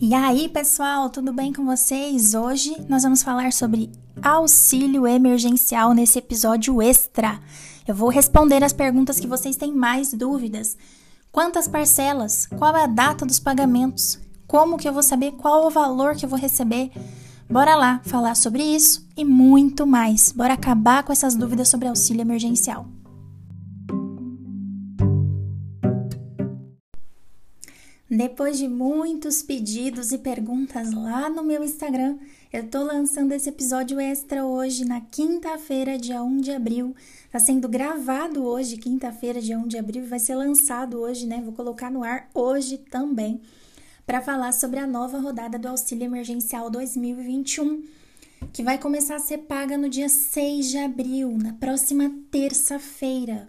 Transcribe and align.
E 0.00 0.14
aí, 0.14 0.48
pessoal, 0.48 1.10
tudo 1.10 1.32
bem 1.32 1.52
com 1.52 1.64
vocês? 1.64 2.34
Hoje 2.34 2.76
nós 2.88 3.02
vamos 3.02 3.22
falar 3.22 3.52
sobre 3.52 3.90
auxílio 4.22 5.06
emergencial 5.06 5.92
nesse 5.92 6.18
episódio 6.18 6.80
extra. 6.80 7.40
Eu 7.86 7.94
vou 7.94 8.08
responder 8.08 8.62
as 8.62 8.72
perguntas 8.72 9.18
que 9.18 9.26
vocês 9.26 9.56
têm 9.56 9.72
mais 9.72 10.12
dúvidas. 10.12 10.76
Quantas 11.32 11.66
parcelas? 11.66 12.46
Qual 12.46 12.76
é 12.76 12.84
a 12.84 12.86
data 12.86 13.26
dos 13.26 13.40
pagamentos? 13.40 14.20
Como 14.46 14.78
que 14.78 14.88
eu 14.88 14.92
vou 14.92 15.02
saber 15.02 15.32
qual 15.32 15.66
o 15.66 15.70
valor 15.70 16.14
que 16.14 16.24
eu 16.24 16.28
vou 16.28 16.38
receber? 16.38 16.92
Bora 17.50 17.74
lá 17.74 18.00
falar 18.04 18.36
sobre 18.36 18.62
isso 18.62 19.06
e 19.16 19.24
muito 19.24 19.86
mais. 19.86 20.30
Bora 20.30 20.54
acabar 20.54 21.02
com 21.02 21.12
essas 21.12 21.34
dúvidas 21.34 21.68
sobre 21.68 21.88
auxílio 21.88 22.22
emergencial. 22.22 22.86
Depois 28.16 28.56
de 28.56 28.66
muitos 28.66 29.42
pedidos 29.42 30.10
e 30.10 30.16
perguntas 30.16 30.90
lá 30.94 31.28
no 31.28 31.44
meu 31.44 31.62
Instagram, 31.62 32.16
eu 32.50 32.66
tô 32.66 32.82
lançando 32.82 33.32
esse 33.32 33.50
episódio 33.50 34.00
extra 34.00 34.42
hoje, 34.42 34.86
na 34.86 35.02
quinta-feira, 35.02 35.98
dia 35.98 36.22
1 36.22 36.40
de 36.40 36.50
abril. 36.50 36.96
Tá 37.30 37.38
sendo 37.38 37.68
gravado 37.68 38.42
hoje, 38.42 38.78
quinta-feira, 38.78 39.38
dia 39.38 39.58
1 39.58 39.68
de 39.68 39.76
abril, 39.76 40.06
vai 40.06 40.18
ser 40.18 40.34
lançado 40.34 40.98
hoje, 40.98 41.26
né? 41.26 41.42
Vou 41.44 41.52
colocar 41.52 41.90
no 41.90 42.02
ar 42.02 42.26
hoje 42.32 42.78
também, 42.78 43.38
para 44.06 44.22
falar 44.22 44.52
sobre 44.52 44.78
a 44.78 44.86
nova 44.86 45.18
rodada 45.18 45.58
do 45.58 45.68
Auxílio 45.68 46.06
Emergencial 46.06 46.70
2021, 46.70 47.84
que 48.50 48.62
vai 48.62 48.78
começar 48.78 49.16
a 49.16 49.20
ser 49.20 49.40
paga 49.40 49.76
no 49.76 49.90
dia 49.90 50.08
6 50.08 50.70
de 50.70 50.78
abril, 50.78 51.36
na 51.36 51.52
próxima 51.52 52.10
terça-feira. 52.30 53.46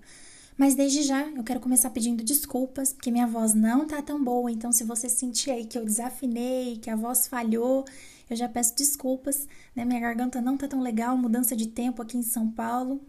Mas 0.58 0.74
desde 0.74 1.04
já 1.04 1.28
eu 1.28 1.44
quero 1.44 1.60
começar 1.60 1.92
pedindo 1.92 2.24
desculpas, 2.24 2.92
porque 2.92 3.12
minha 3.12 3.28
voz 3.28 3.54
não 3.54 3.86
tá 3.86 4.02
tão 4.02 4.24
boa, 4.24 4.52
então 4.52 4.72
se 4.72 4.84
você 4.84 5.08
sentir 5.08 5.52
aí 5.52 5.66
que 5.66 5.78
eu 5.78 5.86
desafinei, 5.86 6.78
que 6.78 6.90
a 6.90 6.96
voz 6.96 7.28
falhou, 7.28 7.86
eu 8.28 8.36
já 8.36 8.50
peço 8.50 8.76
desculpas, 8.76 9.48
né? 9.76 9.86
Minha 9.86 10.00
garganta 10.00 10.42
não 10.42 10.58
tá 10.58 10.68
tão 10.68 10.82
legal, 10.82 11.16
mudança 11.16 11.56
de 11.56 11.68
tempo 11.68 12.02
aqui 12.02 12.18
em 12.18 12.24
São 12.24 12.50
Paulo, 12.50 13.00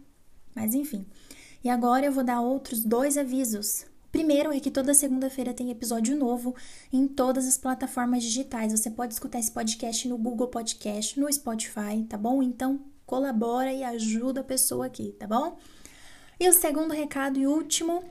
mas 0.53 0.75
enfim. 0.75 1.05
E 1.63 1.69
agora 1.69 2.05
eu 2.05 2.11
vou 2.11 2.23
dar 2.23 2.39
outros 2.39 2.83
dois 2.83 3.17
avisos. 3.17 3.85
Primeiro 4.11 4.51
é 4.51 4.59
que 4.59 4.71
toda 4.71 4.93
segunda-feira 4.93 5.53
tem 5.53 5.71
episódio 5.71 6.15
novo 6.15 6.55
em 6.93 7.07
todas 7.07 7.47
as 7.47 7.57
plataformas 7.57 8.23
digitais. 8.23 8.71
Você 8.71 8.89
pode 8.89 9.13
escutar 9.13 9.39
esse 9.39 9.51
podcast 9.51 10.07
no 10.07 10.17
Google 10.17 10.47
Podcast, 10.47 11.19
no 11.19 11.31
Spotify, 11.31 12.03
tá 12.07 12.17
bom? 12.17 12.41
Então 12.41 12.79
colabora 13.05 13.73
e 13.73 13.83
ajuda 13.83 14.41
a 14.41 14.43
pessoa 14.43 14.85
aqui, 14.85 15.15
tá 15.19 15.27
bom? 15.27 15.57
E 16.39 16.47
o 16.47 16.53
segundo 16.53 16.93
recado 16.93 17.37
e 17.37 17.45
último 17.45 18.01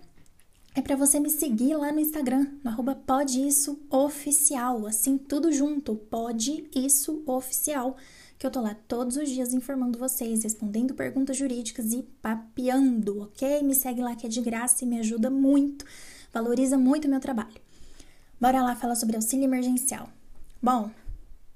é 0.75 0.83
para 0.83 0.95
você 0.95 1.19
me 1.19 1.31
seguir 1.31 1.75
lá 1.77 1.91
no 1.91 1.99
Instagram, 1.99 2.47
no 2.63 2.71
arroba 2.71 2.95
podissuoficial, 2.95 4.87
assim 4.87 5.17
tudo 5.17 5.51
junto, 5.51 5.95
pode 5.95 6.69
isso 6.75 7.23
oficial, 7.25 7.97
que 8.39 8.47
eu 8.47 8.51
tô 8.51 8.61
lá 8.61 8.77
todos 8.87 9.17
os 9.17 9.31
dias 9.31 9.55
informando 9.55 9.99
vocês, 9.99 10.43
respondendo 10.43 10.93
perguntas 10.93 11.39
jurídicas 11.39 11.95
e 11.95 12.03
papeando, 12.21 13.23
ok? 13.23 13.63
Me 13.63 13.75
segue 13.75 14.03
lá 14.03 14.15
que 14.15 14.27
é 14.27 14.29
de 14.29 14.43
graça 14.43 14.85
e 14.85 14.87
me 14.87 14.99
ajuda 14.99 15.31
muito, 15.31 15.87
valoriza 16.31 16.77
muito 16.77 17.07
o 17.07 17.11
meu 17.11 17.21
trabalho. 17.21 17.63
Bora 18.39 18.63
lá 18.63 18.77
falar 18.77 18.97
sobre 18.97 19.17
auxílio 19.17 19.45
emergencial. 19.45 20.07
Bom, 20.63 20.91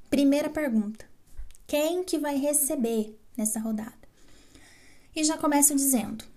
primeira 0.08 0.48
pergunta: 0.48 1.04
quem 1.66 2.02
que 2.02 2.18
vai 2.18 2.38
receber 2.38 3.14
nessa 3.36 3.60
rodada? 3.60 3.92
E 5.14 5.22
já 5.22 5.36
começo 5.36 5.76
dizendo: 5.76 6.31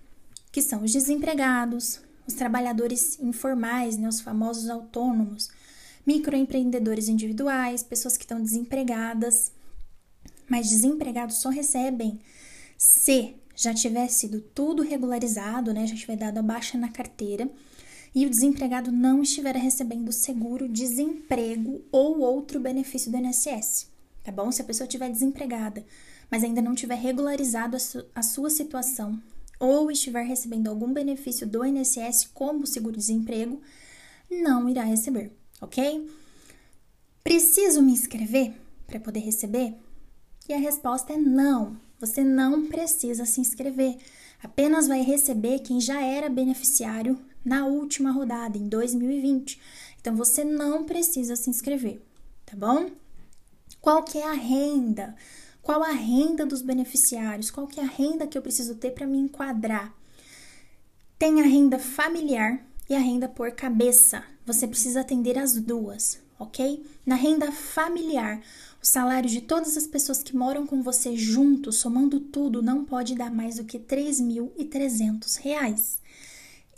que 0.56 0.62
são 0.62 0.82
os 0.84 0.90
desempregados, 0.90 2.00
os 2.26 2.32
trabalhadores 2.32 3.20
informais, 3.20 3.98
né, 3.98 4.08
os 4.08 4.22
famosos 4.22 4.70
autônomos, 4.70 5.50
microempreendedores 6.06 7.10
individuais, 7.10 7.82
pessoas 7.82 8.16
que 8.16 8.24
estão 8.24 8.40
desempregadas, 8.42 9.52
mas 10.48 10.70
desempregados 10.70 11.42
só 11.42 11.50
recebem 11.50 12.18
se 12.78 13.34
já 13.54 13.74
tiver 13.74 14.08
sido 14.08 14.40
tudo 14.40 14.82
regularizado, 14.82 15.74
né, 15.74 15.86
já 15.86 15.94
tiver 15.94 16.16
dado 16.16 16.38
a 16.38 16.42
baixa 16.42 16.78
na 16.78 16.88
carteira 16.88 17.50
e 18.14 18.24
o 18.24 18.30
desempregado 18.30 18.90
não 18.90 19.20
estiver 19.20 19.54
recebendo 19.56 20.10
seguro-desemprego 20.10 21.84
ou 21.92 22.20
outro 22.20 22.58
benefício 22.58 23.12
do 23.12 23.18
INSS, 23.18 23.90
tá 24.24 24.32
bom? 24.32 24.50
Se 24.50 24.62
a 24.62 24.64
pessoa 24.64 24.86
estiver 24.86 25.10
desempregada, 25.10 25.84
mas 26.30 26.42
ainda 26.42 26.62
não 26.62 26.74
tiver 26.74 26.94
regularizado 26.94 27.76
a, 27.76 27.78
su 27.78 28.06
a 28.14 28.22
sua 28.22 28.48
situação 28.48 29.20
ou 29.58 29.90
estiver 29.90 30.22
recebendo 30.22 30.68
algum 30.68 30.92
benefício 30.92 31.46
do 31.46 31.64
INSS, 31.64 32.28
como 32.32 32.66
seguro-desemprego, 32.66 33.60
não 34.30 34.68
irá 34.68 34.82
receber, 34.82 35.32
ok? 35.60 36.08
Preciso 37.22 37.82
me 37.82 37.92
inscrever 37.92 38.54
para 38.86 39.00
poder 39.00 39.20
receber? 39.20 39.74
E 40.48 40.54
a 40.54 40.58
resposta 40.58 41.12
é 41.12 41.16
não. 41.16 41.76
Você 41.98 42.22
não 42.22 42.66
precisa 42.66 43.24
se 43.24 43.40
inscrever. 43.40 43.96
Apenas 44.42 44.86
vai 44.86 45.00
receber 45.00 45.60
quem 45.60 45.80
já 45.80 46.00
era 46.00 46.28
beneficiário 46.28 47.18
na 47.44 47.66
última 47.66 48.10
rodada, 48.10 48.58
em 48.58 48.68
2020. 48.68 49.60
Então 50.00 50.14
você 50.14 50.44
não 50.44 50.84
precisa 50.84 51.34
se 51.34 51.50
inscrever, 51.50 52.00
tá 52.44 52.56
bom? 52.56 52.90
Qual 53.80 54.02
que 54.02 54.18
é 54.18 54.24
a 54.24 54.34
renda? 54.34 55.16
Qual 55.66 55.82
a 55.82 55.90
renda 55.90 56.46
dos 56.46 56.62
beneficiários? 56.62 57.50
Qual 57.50 57.66
que 57.66 57.80
é 57.80 57.82
a 57.82 57.88
renda 57.88 58.24
que 58.24 58.38
eu 58.38 58.42
preciso 58.42 58.76
ter 58.76 58.92
para 58.92 59.04
me 59.04 59.18
enquadrar? 59.18 59.92
Tem 61.18 61.40
a 61.40 61.44
renda 61.44 61.76
familiar 61.76 62.64
e 62.88 62.94
a 62.94 63.00
renda 63.00 63.28
por 63.28 63.50
cabeça. 63.50 64.22
Você 64.46 64.68
precisa 64.68 65.00
atender 65.00 65.36
as 65.36 65.60
duas, 65.60 66.20
ok? 66.38 66.86
Na 67.04 67.16
renda 67.16 67.50
familiar, 67.50 68.40
o 68.80 68.86
salário 68.86 69.28
de 69.28 69.40
todas 69.40 69.76
as 69.76 69.88
pessoas 69.88 70.22
que 70.22 70.36
moram 70.36 70.68
com 70.68 70.84
você 70.84 71.16
junto, 71.16 71.72
somando 71.72 72.20
tudo, 72.20 72.62
não 72.62 72.84
pode 72.84 73.16
dar 73.16 73.32
mais 73.32 73.56
do 73.56 73.64
que 73.64 73.78
R$ 73.78 73.86
3.300. 73.86 75.98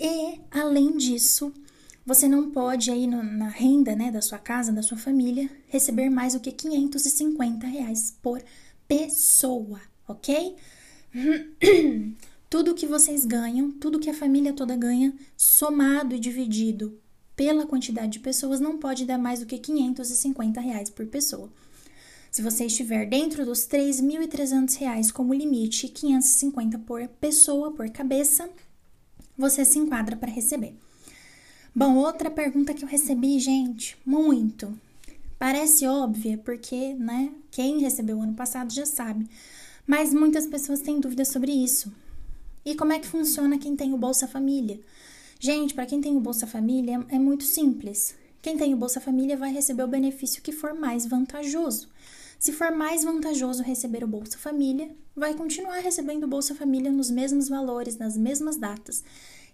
E, 0.01 0.41
além 0.51 0.97
disso, 0.97 1.53
você 2.07 2.27
não 2.27 2.51
pode 2.51 2.91
aí 2.91 3.07
no, 3.07 3.23
na 3.23 3.51
renda 3.51 3.95
né, 3.95 4.11
da 4.11 4.23
sua 4.23 4.39
casa, 4.39 4.73
da 4.73 4.81
sua 4.81 4.97
família, 4.97 5.51
receber 5.67 6.09
mais 6.09 6.33
do 6.33 6.41
que 6.41 6.51
550 6.51 7.67
reais 7.67 8.17
por 8.23 8.43
pessoa, 8.89 9.81
ok? 10.09 10.57
tudo 12.49 12.75
que 12.75 12.87
vocês 12.87 13.27
ganham, 13.27 13.71
tudo 13.71 14.01
que 14.01 14.09
a 14.09 14.15
família 14.15 14.53
toda 14.55 14.75
ganha, 14.75 15.15
somado 15.37 16.15
e 16.15 16.19
dividido 16.19 16.99
pela 17.37 17.67
quantidade 17.67 18.13
de 18.13 18.21
pessoas, 18.21 18.59
não 18.59 18.79
pode 18.79 19.05
dar 19.05 19.19
mais 19.19 19.41
do 19.41 19.47
que 19.47 19.59
550 19.59 20.61
reais 20.61 20.91
por 20.91 21.07
pessoa. 21.07 21.53
Se 22.31 22.43
você 22.43 22.67
estiver 22.67 23.07
dentro 23.07 23.45
dos 23.45 23.61
3.300 23.61 24.77
reais 24.79 25.13
como 25.13 25.33
limite, 25.33 25.89
550 25.89 26.79
por 26.81 27.07
pessoa, 27.21 27.73
por 27.73 27.89
cabeça, 27.91 28.51
você 29.37 29.65
se 29.65 29.79
enquadra 29.79 30.17
para 30.17 30.31
receber. 30.31 30.75
Bom, 31.75 31.97
outra 31.97 32.31
pergunta 32.31 32.75
que 32.75 32.83
eu 32.83 32.89
recebi, 32.89 33.39
gente, 33.39 33.97
muito, 34.05 34.77
Parece 35.39 35.87
óbvia 35.87 36.37
porque, 36.39 36.95
né, 36.95 37.33
quem 37.51 37.79
recebeu 37.79 38.21
ano 38.21 38.35
passado 38.35 38.73
já 38.73 38.85
sabe, 38.85 39.29
mas 39.87 40.13
muitas 40.13 40.47
pessoas 40.47 40.81
têm 40.81 40.99
dúvidas 40.99 41.29
sobre 41.29 41.53
isso. 41.53 41.93
E 42.65 42.75
como 42.75 42.93
é 42.93 42.99
que 42.99 43.07
funciona 43.07 43.59
quem 43.59 43.77
tem 43.77 43.95
o 43.95 43.99
Bolsa 43.99 44.27
Família? 44.27 44.81
Gente, 45.39 45.75
para 45.75 45.87
quem 45.87 46.01
tem 46.01 46.17
o 46.17 46.21
Bolsa 46.21 46.47
Família 46.47 47.07
é 47.09 47.19
muito 47.19 47.45
simples. 47.45 48.17
Quem 48.43 48.57
tem 48.57 48.75
o 48.75 48.77
Bolsa 48.77 49.01
Família 49.01 49.37
vai 49.37 49.53
receber 49.53 49.85
o 49.85 49.89
benefício 49.89 50.43
que 50.43 50.53
for 50.53 50.75
mais 50.75 51.07
vantajoso. 51.07 51.89
Se 52.39 52.53
for 52.53 52.71
mais 52.73 53.05
vantajoso 53.05 53.63
receber 53.63 54.03
o 54.03 54.09
Bolsa 54.09 54.39
Família, 54.39 54.91
vai 55.15 55.35
continuar 55.35 55.79
recebendo 55.79 56.25
o 56.25 56.29
Bolsa 56.29 56.55
Família 56.55 56.91
nos 56.91 57.11
mesmos 57.11 57.49
valores, 57.49 57.97
nas 57.97 58.17
mesmas 58.17 58.57
datas. 58.57 59.03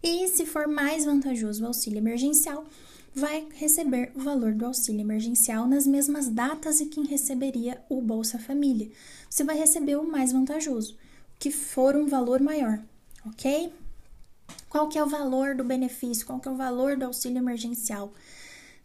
E 0.02 0.28
se 0.28 0.44
for 0.44 0.66
mais 0.66 1.04
vantajoso 1.04 1.64
o 1.64 1.66
auxílio 1.66 1.98
emergencial, 1.98 2.66
vai 3.14 3.46
receber 3.54 4.10
o 4.14 4.20
valor 4.20 4.52
do 4.52 4.66
auxílio 4.66 5.00
emergencial 5.00 5.68
nas 5.68 5.86
mesmas 5.86 6.28
datas 6.28 6.80
em 6.80 6.88
que 6.88 7.06
receberia 7.06 7.80
o 7.88 8.00
Bolsa 8.02 8.38
Família. 8.38 8.90
Você 9.30 9.44
vai 9.44 9.56
receber 9.56 9.96
o 9.96 10.06
mais 10.06 10.32
vantajoso, 10.32 10.96
que 11.38 11.50
for 11.50 11.94
um 11.94 12.06
valor 12.06 12.40
maior, 12.40 12.82
ok? 13.24 13.72
Qual 14.68 14.88
que 14.88 14.98
é 14.98 15.04
o 15.04 15.08
valor 15.08 15.54
do 15.54 15.62
benefício? 15.62 16.26
Qual 16.26 16.40
que 16.40 16.48
é 16.48 16.50
o 16.50 16.56
valor 16.56 16.96
do 16.96 17.04
auxílio 17.04 17.38
emergencial? 17.38 18.12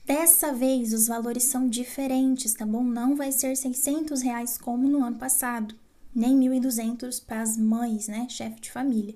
Dessa 0.06 0.54
vez, 0.54 0.94
os 0.94 1.08
valores 1.08 1.44
são 1.44 1.68
diferentes, 1.68 2.54
tá 2.54 2.66
bom? 2.66 2.84
Não 2.84 3.16
vai 3.16 3.32
ser 3.32 3.56
600 3.56 4.22
reais 4.22 4.58
como 4.58 4.88
no 4.88 5.04
ano 5.04 5.18
passado, 5.18 5.76
nem 6.14 6.40
1.200 6.40 7.24
para 7.26 7.42
as 7.42 7.58
mães, 7.58 8.08
né? 8.08 8.28
Chefe 8.30 8.62
de 8.62 8.72
família. 8.72 9.16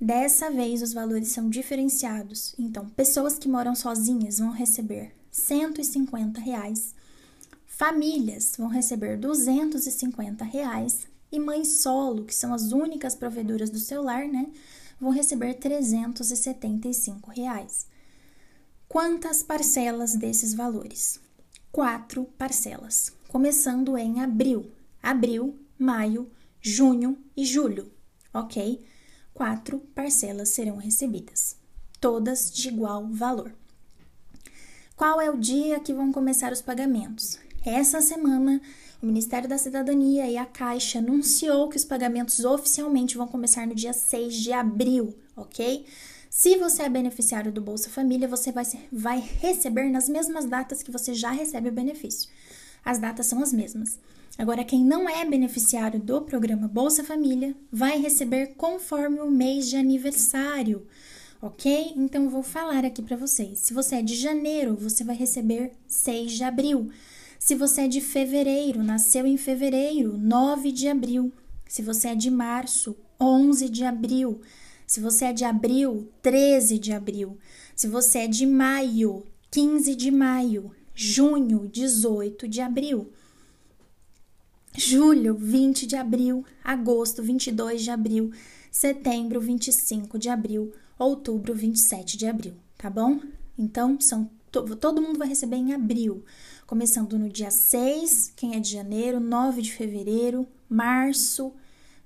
Dessa 0.00 0.50
vez, 0.50 0.82
os 0.82 0.92
valores 0.92 1.28
são 1.28 1.48
diferenciados. 1.50 2.54
Então, 2.58 2.88
pessoas 2.90 3.38
que 3.38 3.48
moram 3.48 3.74
sozinhas 3.74 4.38
vão 4.38 4.50
receber 4.50 5.12
150 5.30 6.40
reais, 6.40 6.94
famílias 7.66 8.54
vão 8.56 8.68
receber 8.68 9.16
250 9.16 10.44
reais, 10.44 11.06
e 11.30 11.38
mães 11.38 11.82
solo, 11.82 12.24
que 12.24 12.34
são 12.34 12.54
as 12.54 12.72
únicas 12.72 13.14
provedoras 13.14 13.68
do 13.68 13.78
celular, 13.78 14.26
né, 14.26 14.46
vão 14.98 15.10
receber 15.10 15.54
375 15.54 17.30
reais. 17.30 17.86
Quantas 18.88 19.42
parcelas 19.42 20.14
desses 20.14 20.54
valores? 20.54 21.20
quatro 21.70 22.24
parcelas, 22.36 23.12
começando 23.28 23.96
em 23.96 24.20
abril. 24.20 24.70
Abril, 25.02 25.56
maio, 25.78 26.28
junho 26.60 27.16
e 27.36 27.44
julho, 27.44 27.90
ok? 28.34 28.84
Quatro 29.38 29.78
parcelas 29.94 30.48
serão 30.48 30.78
recebidas, 30.78 31.54
todas 32.00 32.50
de 32.50 32.66
igual 32.66 33.06
valor. 33.06 33.54
Qual 34.96 35.20
é 35.20 35.30
o 35.30 35.38
dia 35.38 35.78
que 35.78 35.94
vão 35.94 36.10
começar 36.10 36.52
os 36.52 36.60
pagamentos? 36.60 37.38
Essa 37.64 38.00
semana, 38.00 38.60
o 39.00 39.06
Ministério 39.06 39.48
da 39.48 39.56
Cidadania 39.56 40.28
e 40.28 40.36
a 40.36 40.44
Caixa 40.44 40.98
anunciou 40.98 41.68
que 41.68 41.76
os 41.76 41.84
pagamentos 41.84 42.44
oficialmente 42.44 43.16
vão 43.16 43.28
começar 43.28 43.64
no 43.64 43.76
dia 43.76 43.92
6 43.92 44.34
de 44.34 44.52
abril, 44.52 45.16
ok? 45.36 45.86
Se 46.28 46.56
você 46.56 46.82
é 46.82 46.88
beneficiário 46.88 47.52
do 47.52 47.60
Bolsa 47.60 47.88
Família, 47.88 48.26
você 48.26 48.50
vai, 48.50 48.64
vai 48.90 49.20
receber 49.20 49.88
nas 49.88 50.08
mesmas 50.08 50.46
datas 50.46 50.82
que 50.82 50.90
você 50.90 51.14
já 51.14 51.30
recebe 51.30 51.68
o 51.68 51.72
benefício. 51.72 52.28
As 52.84 52.98
datas 52.98 53.26
são 53.26 53.40
as 53.40 53.52
mesmas. 53.52 54.00
Agora, 54.38 54.64
quem 54.64 54.84
não 54.84 55.08
é 55.08 55.24
beneficiário 55.24 56.00
do 56.00 56.22
programa 56.22 56.68
Bolsa 56.68 57.02
Família 57.02 57.56
vai 57.70 58.00
receber 58.00 58.54
conforme 58.56 59.20
o 59.20 59.30
mês 59.30 59.68
de 59.68 59.76
aniversário 59.76 60.86
ok? 61.40 61.92
Então 61.96 62.28
vou 62.28 62.42
falar 62.42 62.84
aqui 62.84 63.02
para 63.02 63.16
vocês. 63.16 63.60
Se 63.60 63.72
você 63.72 63.96
é 63.96 64.02
de 64.02 64.14
janeiro, 64.14 64.76
você 64.76 65.04
vai 65.04 65.16
receber 65.16 65.72
6 65.86 66.32
de 66.32 66.44
abril. 66.44 66.90
Se 67.38 67.54
você 67.54 67.82
é 67.82 67.88
de 67.88 68.00
fevereiro, 68.00 68.82
nasceu 68.82 69.26
em 69.26 69.36
fevereiro, 69.36 70.18
9 70.18 70.72
de 70.72 70.88
abril. 70.88 71.32
Se 71.68 71.82
você 71.82 72.08
é 72.08 72.14
de 72.14 72.30
março, 72.30 72.96
11 73.20 73.68
de 73.68 73.84
abril. 73.84 74.40
Se 74.86 75.00
você 75.00 75.26
é 75.26 75.32
de 75.32 75.44
abril, 75.44 76.08
13 76.22 76.78
de 76.78 76.92
abril. 76.92 77.38
Se 77.76 77.86
você 77.86 78.20
é 78.20 78.26
de 78.26 78.46
maio, 78.46 79.24
15 79.50 79.94
de 79.94 80.10
maio. 80.10 80.72
Junho, 80.94 81.68
18 81.68 82.48
de 82.48 82.60
abril. 82.60 83.12
Julho, 84.76 85.34
20 85.34 85.86
de 85.86 85.96
abril. 85.96 86.44
Agosto, 86.62 87.22
22 87.22 87.82
de 87.82 87.90
abril. 87.90 88.32
Setembro, 88.70 89.40
25 89.40 90.18
de 90.18 90.28
abril 90.28 90.72
outubro, 90.98 91.54
27 91.54 92.16
de 92.16 92.26
abril, 92.26 92.54
tá 92.76 92.90
bom? 92.90 93.20
Então, 93.56 94.00
são 94.00 94.30
todo 94.50 95.02
mundo 95.02 95.18
vai 95.18 95.28
receber 95.28 95.56
em 95.56 95.74
abril, 95.74 96.24
começando 96.66 97.18
no 97.18 97.28
dia 97.28 97.50
6, 97.50 98.32
quem 98.34 98.56
é 98.56 98.60
de 98.60 98.70
janeiro, 98.70 99.20
9 99.20 99.60
de 99.60 99.72
fevereiro, 99.72 100.48
março, 100.66 101.52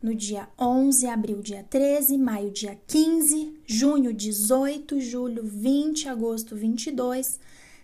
no 0.03 0.13
dia 0.13 0.49
11, 0.59 1.07
abril, 1.07 1.41
dia 1.41 1.63
13, 1.63 2.19
maio, 2.19 2.51
dia 2.51 2.77
15, 2.89 3.61
junho, 3.65 4.13
18, 4.13 5.01
julho, 5.01 5.45
20, 5.45 6.09
agosto, 6.09 6.57
22, 6.57 7.39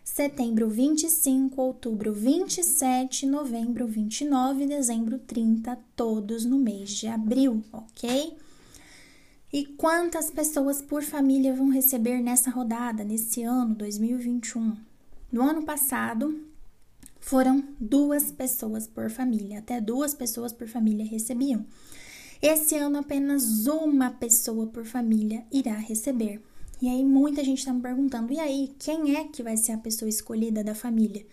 setembro, 0.08 0.69
25, 0.69 1.60
outubro, 1.60 2.12
27, 2.12 3.26
novembro, 3.26 3.87
29, 3.87 4.66
dezembro, 4.66 5.19
30, 5.19 5.78
todos 5.94 6.44
no 6.44 6.58
mês 6.58 6.90
de 6.90 7.06
abril, 7.06 7.62
ok? 7.70 8.37
E 9.52 9.64
quantas 9.64 10.31
pessoas 10.31 10.82
por 10.82 11.02
família 11.02 11.55
vão 11.55 11.69
receber 11.69 12.20
nessa 12.20 12.50
rodada, 12.50 13.05
nesse 13.05 13.43
ano 13.43 13.75
2021? 13.75 14.76
No 15.31 15.43
ano 15.43 15.62
passado, 15.62 16.43
foram 17.20 17.62
duas 17.78 18.32
pessoas 18.32 18.87
por 18.88 19.11
família, 19.11 19.61
até 19.61 19.81
duas 19.81 20.14
pessoas 20.14 20.52
por 20.52 20.66
família 20.66 21.06
recebiam. 21.06 21.64
Esse 22.43 22.76
ano, 22.76 22.99
apenas 22.99 23.66
uma 23.66 24.11
pessoa 24.11 24.66
por 24.66 24.84
família 24.84 25.44
irá 25.52 25.75
receber. 25.75 26.40
E 26.80 26.88
aí, 26.88 27.04
muita 27.04 27.42
gente 27.44 27.58
está 27.58 27.72
me 27.72 27.80
perguntando: 27.80 28.32
e 28.32 28.38
aí, 28.38 28.75
quem 28.78 29.16
é 29.16 29.25
que 29.25 29.42
vai 29.42 29.56
ser 29.56 29.72
a 29.72 29.78
pessoa 29.78 30.08
escolhida 30.08 30.62
da 30.62 30.75
família? 30.75 31.26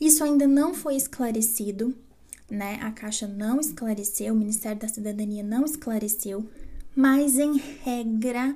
Isso 0.00 0.24
ainda 0.24 0.46
não 0.46 0.74
foi 0.74 0.96
esclarecido, 0.96 1.94
né? 2.50 2.78
A 2.82 2.90
Caixa 2.90 3.26
não 3.26 3.60
esclareceu, 3.60 4.34
o 4.34 4.36
Ministério 4.36 4.80
da 4.80 4.88
Cidadania 4.88 5.42
não 5.42 5.64
esclareceu 5.64 6.48
mas 6.94 7.38
em 7.38 7.56
regra 7.56 8.54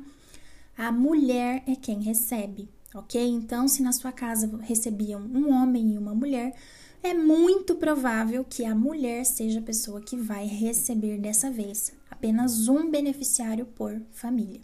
a 0.77 0.93
mulher 0.93 1.63
é 1.67 1.75
quem 1.75 2.03
recebe, 2.03 2.69
ok? 2.95 3.27
Então, 3.27 3.67
se 3.67 3.83
na 3.83 3.93
sua 3.93 4.13
casa 4.13 4.59
recebiam 4.63 5.23
um 5.23 5.51
homem 5.51 5.95
e 5.95 5.99
uma 5.99 6.15
mulher, 6.15 6.55
é 7.03 7.15
muito 7.15 7.77
provável 7.77 8.45
que 8.45 8.65
a 8.65 8.75
mulher 8.75 9.25
seja 9.25 9.61
a 9.61 9.63
pessoa 9.63 10.03
que 10.03 10.17
vai 10.17 10.47
receber 10.47 11.19
dessa 11.19 11.51
vez, 11.51 11.95
apenas 12.11 12.69
um 12.69 12.91
beneficiário 12.91 13.65
por 13.65 13.99
família. 14.11 14.61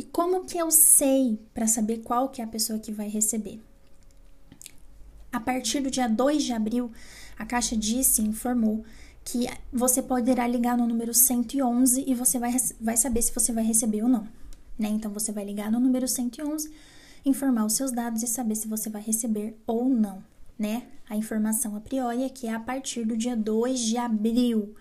E 0.00 0.02
como 0.02 0.46
que 0.46 0.56
eu 0.56 0.70
sei 0.70 1.38
para 1.52 1.66
saber 1.66 1.98
qual 1.98 2.30
que 2.30 2.40
é 2.40 2.44
a 2.44 2.48
pessoa 2.48 2.78
que 2.78 2.90
vai 2.90 3.06
receber? 3.06 3.60
A 5.30 5.38
partir 5.38 5.80
do 5.80 5.90
dia 5.90 6.08
2 6.08 6.42
de 6.42 6.54
abril, 6.54 6.90
a 7.38 7.44
Caixa 7.44 7.76
disse, 7.76 8.22
informou 8.22 8.82
que 9.22 9.46
você 9.70 10.00
poderá 10.00 10.46
ligar 10.46 10.78
no 10.78 10.86
número 10.86 11.12
111 11.12 12.02
e 12.06 12.14
você 12.14 12.38
vai, 12.38 12.56
vai 12.80 12.96
saber 12.96 13.20
se 13.20 13.30
você 13.34 13.52
vai 13.52 13.62
receber 13.62 14.02
ou 14.02 14.08
não. 14.08 14.26
Né? 14.78 14.88
Então, 14.88 15.12
você 15.12 15.32
vai 15.32 15.44
ligar 15.44 15.70
no 15.70 15.78
número 15.78 16.08
111, 16.08 16.72
informar 17.22 17.66
os 17.66 17.74
seus 17.74 17.92
dados 17.92 18.22
e 18.22 18.26
saber 18.26 18.54
se 18.54 18.68
você 18.68 18.88
vai 18.88 19.02
receber 19.02 19.54
ou 19.66 19.86
não. 19.86 20.24
Né? 20.58 20.84
A 21.10 21.14
informação 21.14 21.76
a 21.76 21.80
priori 21.80 22.22
é 22.22 22.30
que 22.30 22.46
é 22.46 22.54
a 22.54 22.60
partir 22.60 23.04
do 23.04 23.18
dia 23.18 23.36
2 23.36 23.78
de 23.78 23.98
abril. 23.98 24.74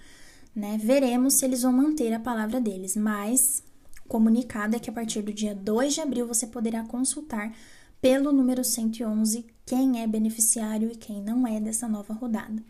Né? 0.56 0.80
Veremos 0.82 1.34
se 1.34 1.44
eles 1.44 1.64
vão 1.64 1.74
manter 1.74 2.14
a 2.14 2.22
palavra 2.22 2.62
deles, 2.62 2.96
mas 2.96 3.62
comunicado 4.10 4.76
é 4.76 4.80
que 4.80 4.90
a 4.90 4.94
partir 4.94 5.22
do 5.22 5.32
dia 5.32 5.56
2 5.56 5.94
de 5.94 6.02
abril 6.02 6.28
você 6.28 6.46
poderá 6.48 6.84
consultar 6.84 7.56
pelo 8.02 8.34
número 8.34 8.64
111 8.64 9.46
quem 9.66 10.02
é 10.02 10.08
beneficiário 10.08 10.90
e 10.92 10.96
quem 10.96 11.22
não 11.22 11.46
é 11.48 11.62
dessa 11.62 11.88
nova 11.88 12.14
rodada. 12.14 12.64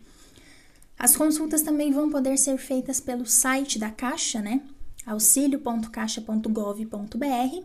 As 0.98 1.16
consultas 1.16 1.62
também 1.62 1.90
vão 1.90 2.10
poder 2.10 2.36
ser 2.36 2.58
feitas 2.58 3.00
pelo 3.00 3.24
site 3.26 3.78
da 3.78 3.90
Caixa, 3.90 4.42
né? 4.42 4.60
auxilio.caixa.gov.br 5.06 7.64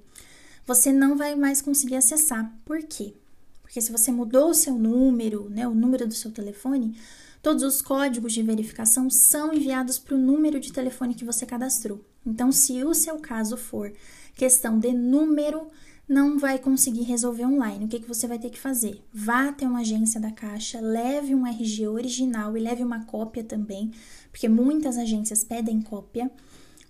você 0.66 0.92
não 0.92 1.16
vai 1.16 1.34
mais 1.34 1.62
conseguir 1.62 1.96
acessar. 1.96 2.54
Por 2.66 2.84
quê? 2.84 3.14
Porque 3.62 3.80
se 3.80 3.94
você 3.94 4.12
mudou 4.12 4.50
o 4.50 4.54
seu 4.54 4.78
número, 4.78 5.50
né, 5.50 5.66
o 5.66 5.74
número 5.74 6.06
do 6.06 6.14
seu 6.14 6.30
telefone, 6.30 7.00
todos 7.42 7.64
os 7.64 7.82
códigos 7.82 8.34
de 8.34 8.44
verificação 8.44 9.10
são 9.10 9.54
enviados 9.54 9.98
para 9.98 10.14
o 10.14 10.20
número 10.20 10.60
de 10.60 10.74
telefone 10.74 11.16
que 11.16 11.24
você 11.24 11.46
cadastrou. 11.46 12.04
Então, 12.26 12.52
se 12.52 12.84
o 12.84 12.94
seu 12.94 13.20
caso 13.20 13.58
for 13.58 13.94
questão 14.36 14.80
de 14.80 14.92
número, 14.92 15.68
não 16.08 16.38
vai 16.38 16.58
conseguir 16.60 17.04
resolver 17.04 17.46
online. 17.46 17.86
O 17.86 17.88
que, 17.88 18.00
que 18.00 18.08
você 18.08 18.28
vai 18.28 18.38
ter 18.38 18.50
que 18.50 18.60
fazer? 18.60 19.02
Vá 19.14 19.50
até 19.50 19.68
uma 19.68 19.80
agência 19.80 20.20
da 20.20 20.32
Caixa, 20.32 20.80
leve 20.80 21.34
um 21.34 21.48
RG 21.48 21.88
original 21.88 22.58
e 22.58 22.62
leve 22.62 22.84
uma 22.84 23.06
cópia 23.06 23.44
também, 23.44 23.92
porque 24.30 24.50
muitas 24.50 24.98
agências 24.98 25.44
pedem 25.44 25.82
cópia. 25.82 26.30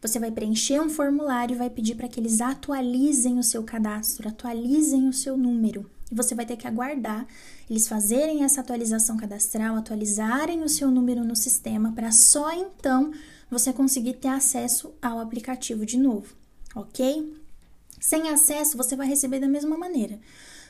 Você 0.01 0.19
vai 0.19 0.31
preencher 0.31 0.81
um 0.81 0.89
formulário 0.89 1.53
e 1.53 1.57
vai 1.57 1.69
pedir 1.69 1.95
para 1.95 2.07
que 2.07 2.19
eles 2.19 2.41
atualizem 2.41 3.39
o 3.39 3.43
seu 3.43 3.63
cadastro, 3.63 4.27
atualizem 4.27 5.07
o 5.07 5.13
seu 5.13 5.37
número. 5.37 5.89
E 6.11 6.15
você 6.15 6.35
vai 6.35 6.45
ter 6.45 6.57
que 6.57 6.67
aguardar 6.67 7.25
eles 7.69 7.87
fazerem 7.87 8.43
essa 8.43 8.61
atualização 8.61 9.17
cadastral, 9.17 9.75
atualizarem 9.75 10.61
o 10.63 10.69
seu 10.69 10.91
número 10.91 11.23
no 11.23 11.35
sistema, 11.35 11.91
para 11.91 12.11
só 12.11 12.51
então 12.51 13.11
você 13.49 13.71
conseguir 13.71 14.13
ter 14.13 14.29
acesso 14.29 14.93
ao 15.01 15.19
aplicativo 15.19 15.85
de 15.85 15.97
novo, 15.97 16.35
ok? 16.75 17.35
Sem 17.99 18.29
acesso, 18.29 18.75
você 18.75 18.95
vai 18.95 19.07
receber 19.07 19.39
da 19.39 19.47
mesma 19.47 19.77
maneira. 19.77 20.19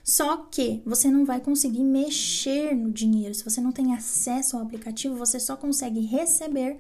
Só 0.03 0.37
que 0.37 0.81
você 0.85 1.09
não 1.09 1.23
vai 1.25 1.39
conseguir 1.39 1.83
mexer 1.83 2.75
no 2.75 2.91
dinheiro. 2.91 3.33
Se 3.33 3.43
você 3.43 3.61
não 3.61 3.71
tem 3.71 3.93
acesso 3.93 4.57
ao 4.57 4.63
aplicativo, 4.63 5.15
você 5.15 5.39
só 5.39 5.55
consegue 5.55 6.01
receber 6.01 6.77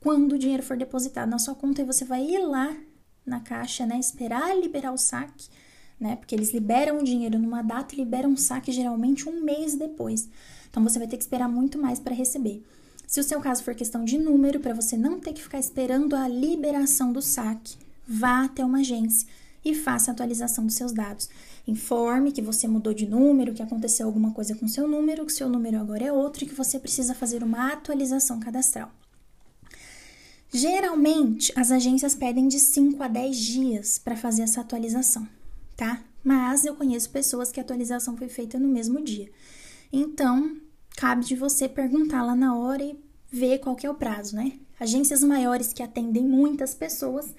quando 0.00 0.32
o 0.32 0.38
dinheiro 0.38 0.62
for 0.62 0.76
depositado 0.76 1.30
na 1.30 1.38
sua 1.38 1.54
conta 1.54 1.80
e 1.80 1.84
você 1.84 2.04
vai 2.04 2.22
ir 2.22 2.38
lá 2.38 2.76
na 3.24 3.40
caixa, 3.40 3.86
né, 3.86 3.98
esperar 3.98 4.54
liberar 4.54 4.92
o 4.92 4.98
saque, 4.98 5.48
né, 5.98 6.16
porque 6.16 6.34
eles 6.34 6.52
liberam 6.52 6.98
o 6.98 7.04
dinheiro 7.04 7.38
numa 7.38 7.62
data 7.62 7.94
e 7.94 7.98
liberam 7.98 8.32
o 8.32 8.36
saque 8.36 8.72
geralmente 8.72 9.28
um 9.28 9.42
mês 9.42 9.74
depois. 9.74 10.28
Então 10.70 10.82
você 10.82 10.98
vai 10.98 11.08
ter 11.08 11.16
que 11.16 11.22
esperar 11.22 11.48
muito 11.48 11.78
mais 11.78 11.98
para 11.98 12.14
receber. 12.14 12.62
Se 13.06 13.20
o 13.20 13.24
seu 13.24 13.40
caso 13.40 13.62
for 13.62 13.74
questão 13.74 14.04
de 14.04 14.18
número, 14.18 14.60
para 14.60 14.74
você 14.74 14.96
não 14.96 15.20
ter 15.20 15.32
que 15.32 15.42
ficar 15.42 15.58
esperando 15.58 16.16
a 16.16 16.26
liberação 16.26 17.12
do 17.12 17.22
saque, 17.22 17.76
vá 18.06 18.44
até 18.44 18.64
uma 18.64 18.78
agência 18.78 19.28
e 19.64 19.74
faça 19.74 20.10
a 20.10 20.12
atualização 20.12 20.66
dos 20.66 20.74
seus 20.74 20.92
dados. 20.92 21.28
Informe 21.66 22.32
que 22.32 22.42
você 22.42 22.68
mudou 22.68 22.92
de 22.92 23.06
número, 23.06 23.54
que 23.54 23.62
aconteceu 23.62 24.06
alguma 24.06 24.32
coisa 24.32 24.54
com 24.54 24.68
seu 24.68 24.86
número, 24.86 25.24
que 25.24 25.32
seu 25.32 25.48
número 25.48 25.78
agora 25.78 26.04
é 26.04 26.12
outro 26.12 26.44
e 26.44 26.46
que 26.46 26.54
você 26.54 26.78
precisa 26.78 27.14
fazer 27.14 27.42
uma 27.42 27.72
atualização 27.72 28.38
cadastral. 28.38 28.90
Geralmente, 30.52 31.52
as 31.56 31.72
agências 31.72 32.14
pedem 32.14 32.46
de 32.46 32.60
5 32.60 33.02
a 33.02 33.08
10 33.08 33.36
dias 33.36 33.98
para 33.98 34.14
fazer 34.14 34.42
essa 34.42 34.60
atualização, 34.60 35.26
tá? 35.76 36.02
Mas 36.22 36.64
eu 36.64 36.74
conheço 36.74 37.10
pessoas 37.10 37.52
que 37.52 37.60
a 37.60 37.62
atualização 37.62 38.16
foi 38.16 38.28
feita 38.28 38.58
no 38.58 38.68
mesmo 38.68 39.02
dia. 39.02 39.30
Então, 39.92 40.56
cabe 40.96 41.24
de 41.24 41.36
você 41.36 41.68
perguntar 41.68 42.22
lá 42.22 42.34
na 42.34 42.56
hora 42.56 42.82
e 42.82 42.98
ver 43.30 43.58
qual 43.58 43.76
que 43.76 43.86
é 43.86 43.90
o 43.90 43.94
prazo, 43.94 44.36
né? 44.36 44.58
Agências 44.78 45.22
maiores 45.22 45.72
que 45.72 45.82
atendem 45.82 46.24
muitas 46.24 46.74
pessoas, 46.74 47.34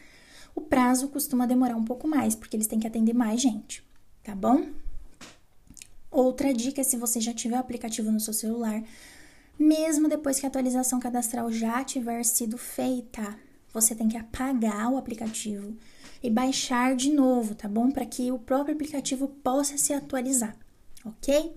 o 0.53 0.61
prazo 0.61 1.09
costuma 1.09 1.45
demorar 1.45 1.75
um 1.75 1.83
pouco 1.83 2.07
mais, 2.07 2.35
porque 2.35 2.55
eles 2.55 2.67
têm 2.67 2.79
que 2.79 2.87
atender 2.87 3.13
mais 3.13 3.41
gente, 3.41 3.83
tá 4.23 4.33
bom? 4.33 4.69
Outra 6.09 6.53
dica 6.53 6.79
é 6.79 6.83
se 6.83 6.95
você 6.95 7.19
já 7.19 7.33
tiver 7.33 7.57
o 7.57 7.59
aplicativo 7.59 8.09
no 8.11 8.21
seu 8.21 8.33
celular, 8.33 8.81
mesmo 9.59 10.07
depois 10.07 10.39
que 10.39 10.45
a 10.45 10.49
atualização 10.49 10.99
cadastral 10.99 11.51
já 11.51 11.83
tiver 11.83 12.23
sido 12.23 12.57
feita, 12.57 13.37
você 13.81 13.95
tem 13.95 14.07
que 14.07 14.17
apagar 14.17 14.91
o 14.91 14.97
aplicativo 14.97 15.75
e 16.23 16.29
baixar 16.29 16.95
de 16.95 17.11
novo, 17.11 17.53
tá 17.53 17.67
bom? 17.67 17.91
Para 17.91 18.05
que 18.05 18.31
o 18.31 18.39
próprio 18.39 18.73
aplicativo 18.73 19.27
possa 19.43 19.77
se 19.77 19.93
atualizar, 19.93 20.55
ok? 21.03 21.53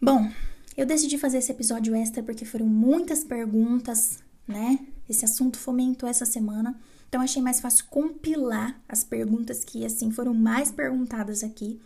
Bom, 0.00 0.30
eu 0.76 0.84
decidi 0.84 1.16
fazer 1.16 1.38
esse 1.38 1.52
episódio 1.52 1.94
extra 1.94 2.22
porque 2.22 2.44
foram 2.44 2.66
muitas 2.66 3.22
perguntas, 3.22 4.18
né? 4.46 4.78
Esse 5.08 5.24
assunto 5.24 5.58
fomentou 5.58 6.08
essa 6.08 6.26
semana. 6.26 6.74
Então 7.08 7.20
achei 7.20 7.42
mais 7.42 7.60
fácil 7.60 7.84
compilar 7.90 8.80
as 8.88 9.04
perguntas 9.04 9.64
que 9.64 9.84
assim 9.84 10.10
foram 10.10 10.34
mais 10.34 10.72
perguntadas 10.72 11.44
aqui 11.44 11.80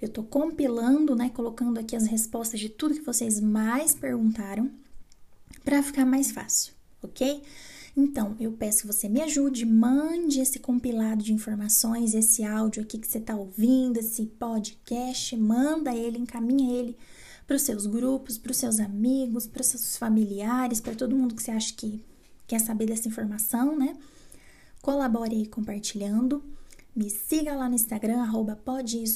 eu 0.00 0.08
tô 0.08 0.22
compilando, 0.22 1.16
né, 1.16 1.28
colocando 1.30 1.78
aqui 1.78 1.96
as 1.96 2.06
respostas 2.06 2.60
de 2.60 2.68
tudo 2.68 2.94
que 2.94 3.02
vocês 3.02 3.40
mais 3.40 3.94
perguntaram 3.94 4.70
para 5.64 5.82
ficar 5.82 6.06
mais 6.06 6.30
fácil, 6.30 6.72
ok? 7.02 7.42
Então, 8.00 8.36
eu 8.38 8.52
peço 8.52 8.82
que 8.82 8.86
você 8.86 9.08
me 9.08 9.20
ajude, 9.20 9.66
mande 9.66 10.40
esse 10.40 10.60
compilado 10.60 11.20
de 11.20 11.32
informações, 11.32 12.14
esse 12.14 12.44
áudio 12.44 12.80
aqui 12.80 12.96
que 12.96 13.08
você 13.08 13.18
está 13.18 13.34
ouvindo, 13.34 13.96
esse 13.96 14.24
podcast, 14.24 15.36
manda 15.36 15.92
ele, 15.92 16.16
encaminha 16.16 16.78
ele 16.78 16.96
para 17.44 17.56
os 17.56 17.62
seus 17.62 17.86
grupos, 17.86 18.38
para 18.38 18.52
os 18.52 18.56
seus 18.56 18.78
amigos, 18.78 19.48
para 19.48 19.62
os 19.62 19.66
seus 19.66 19.96
familiares, 19.96 20.80
para 20.80 20.94
todo 20.94 21.16
mundo 21.16 21.34
que 21.34 21.42
você 21.42 21.50
acha 21.50 21.74
que 21.74 22.00
quer 22.46 22.60
saber 22.60 22.86
dessa 22.86 23.08
informação, 23.08 23.76
né? 23.76 23.96
Colabore 24.80 25.34
aí 25.34 25.46
compartilhando. 25.48 26.40
Me 26.94 27.10
siga 27.10 27.56
lá 27.56 27.68
no 27.68 27.74
Instagram, 27.74 28.22
arroba 28.22 28.56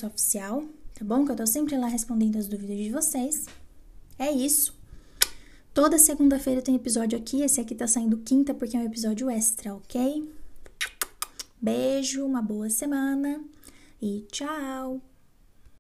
oficial, 0.05 0.65
tá 0.93 1.05
bom? 1.05 1.25
Que 1.25 1.31
eu 1.31 1.37
tô 1.37 1.47
sempre 1.47 1.77
lá 1.77 1.87
respondendo 1.87 2.37
as 2.37 2.49
dúvidas 2.49 2.79
de 2.79 2.91
vocês. 2.91 3.47
É 4.19 4.33
isso. 4.33 4.82
Toda 5.75 5.99
segunda-feira 5.99 6.61
tem 6.61 6.75
episódio 6.75 7.19
aqui. 7.19 7.43
Esse 7.43 7.61
aqui 7.61 7.75
tá 7.75 7.87
saindo 7.87 8.19
quinta 8.19 8.53
porque 8.53 8.77
é 8.77 8.81
um 8.81 8.85
episódio 8.85 9.31
extra, 9.31 9.75
ok? 9.75 10.31
Beijo, 11.61 12.27
uma 12.27 12.43
boa 12.43 12.69
semana 12.69 13.43
e 14.01 14.27
tchau! 14.31 15.12